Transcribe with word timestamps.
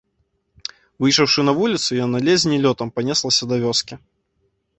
Выйшаўшы 1.03 1.39
на 1.49 1.53
вуліцу, 1.59 1.89
яна 2.05 2.17
ледзь 2.29 2.47
не 2.53 2.59
лётам 2.65 2.87
панеслася 2.97 3.43
да 3.53 3.61
вёскі. 3.67 3.95